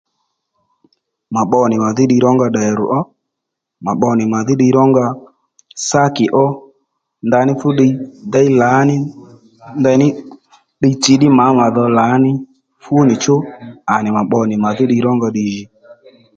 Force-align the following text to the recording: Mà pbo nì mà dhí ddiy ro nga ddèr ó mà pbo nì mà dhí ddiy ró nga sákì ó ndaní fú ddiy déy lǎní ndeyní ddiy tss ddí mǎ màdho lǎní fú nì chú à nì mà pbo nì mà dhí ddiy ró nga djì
Mà 1.33 1.41
pbo 1.45 1.61
nì 1.69 1.75
mà 1.83 1.89
dhí 1.95 2.03
ddiy 2.07 2.21
ro 2.25 2.29
nga 2.35 2.47
ddèr 2.49 2.77
ó 2.99 3.01
mà 3.85 3.91
pbo 3.95 4.09
nì 4.17 4.23
mà 4.33 4.39
dhí 4.47 4.53
ddiy 4.55 4.71
ró 4.77 4.83
nga 4.91 5.05
sákì 5.87 6.25
ó 6.45 6.45
ndaní 7.27 7.51
fú 7.59 7.67
ddiy 7.73 7.91
déy 8.33 8.49
lǎní 8.61 8.95
ndeyní 9.79 10.07
ddiy 10.77 10.95
tss 11.01 11.15
ddí 11.17 11.27
mǎ 11.37 11.45
màdho 11.59 11.83
lǎní 11.97 12.31
fú 12.83 12.95
nì 13.07 13.13
chú 13.23 13.35
à 13.93 13.95
nì 14.03 14.09
mà 14.15 14.21
pbo 14.27 14.39
nì 14.49 14.55
mà 14.63 14.69
dhí 14.77 14.83
ddiy 14.85 15.01
ró 15.05 15.11
nga 15.17 15.27
djì 15.35 15.61